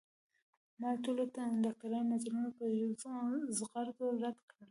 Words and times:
ما 0.79 0.89
د 0.93 0.97
ټولو 1.05 1.21
ډاکترانو 1.65 2.09
نظرونه 2.13 2.49
په 2.57 2.65
زغرده 3.57 4.05
رد 4.23 4.37
کړل 4.47 4.57